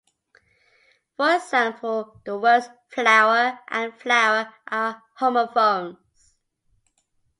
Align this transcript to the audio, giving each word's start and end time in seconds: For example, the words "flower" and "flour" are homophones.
For 1.15 1.35
example, 1.35 2.19
the 2.25 2.35
words 2.35 2.65
"flower" 2.89 3.59
and 3.67 3.93
"flour" 3.93 4.51
are 4.67 5.03
homophones. 5.17 6.33